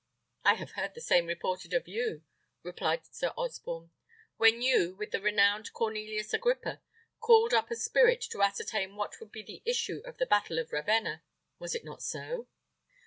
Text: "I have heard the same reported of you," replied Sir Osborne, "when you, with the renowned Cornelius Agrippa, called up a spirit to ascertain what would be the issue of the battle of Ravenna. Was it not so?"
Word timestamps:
"I 0.43 0.55
have 0.55 0.71
heard 0.71 0.95
the 0.95 0.99
same 0.99 1.27
reported 1.27 1.75
of 1.75 1.87
you," 1.87 2.23
replied 2.63 3.05
Sir 3.13 3.35
Osborne, 3.37 3.91
"when 4.37 4.63
you, 4.63 4.95
with 4.95 5.11
the 5.11 5.21
renowned 5.21 5.71
Cornelius 5.73 6.33
Agrippa, 6.33 6.81
called 7.19 7.53
up 7.53 7.69
a 7.69 7.75
spirit 7.75 8.21
to 8.31 8.41
ascertain 8.41 8.95
what 8.95 9.19
would 9.19 9.31
be 9.31 9.43
the 9.43 9.61
issue 9.63 9.99
of 10.03 10.17
the 10.17 10.25
battle 10.25 10.57
of 10.57 10.71
Ravenna. 10.71 11.21
Was 11.59 11.75
it 11.75 11.83
not 11.83 12.01
so?" 12.01 12.47